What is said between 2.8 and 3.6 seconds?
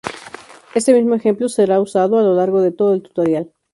el tutorial.